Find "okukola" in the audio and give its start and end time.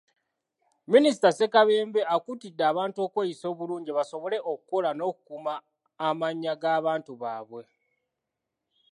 4.51-4.89